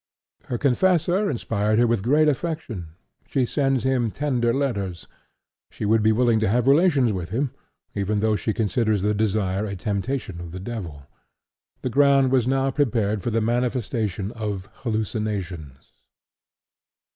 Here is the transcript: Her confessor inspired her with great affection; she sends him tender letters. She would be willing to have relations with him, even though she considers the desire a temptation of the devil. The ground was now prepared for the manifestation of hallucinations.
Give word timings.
Her 0.45 0.57
confessor 0.57 1.29
inspired 1.29 1.77
her 1.77 1.85
with 1.85 2.01
great 2.01 2.27
affection; 2.27 2.95
she 3.27 3.45
sends 3.45 3.83
him 3.83 4.09
tender 4.09 4.51
letters. 4.51 5.05
She 5.69 5.85
would 5.85 6.01
be 6.01 6.11
willing 6.11 6.39
to 6.39 6.49
have 6.49 6.65
relations 6.67 7.13
with 7.13 7.29
him, 7.29 7.51
even 7.93 8.19
though 8.19 8.35
she 8.35 8.51
considers 8.51 9.03
the 9.03 9.13
desire 9.13 9.63
a 9.67 9.75
temptation 9.75 10.41
of 10.41 10.53
the 10.53 10.59
devil. 10.59 11.03
The 11.83 11.91
ground 11.91 12.31
was 12.31 12.47
now 12.47 12.71
prepared 12.71 13.21
for 13.21 13.29
the 13.29 13.41
manifestation 13.41 14.31
of 14.31 14.67
hallucinations. 14.81 15.91